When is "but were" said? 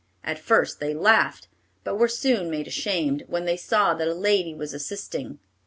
1.83-2.07